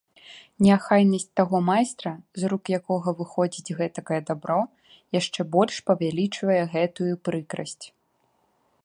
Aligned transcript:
Неахайнасць 0.67 1.25
таго 1.39 1.57
майстра, 1.67 2.13
з 2.43 2.49
рук 2.53 2.63
якога 2.79 3.09
выходзіць 3.19 3.75
гэтакае 3.81 4.19
дабро, 4.31 4.57
яшчэ 5.19 5.41
больш 5.57 5.75
павялічвае 5.91 6.59
гэтую 6.73 7.11
прыкрасць. 7.31 7.85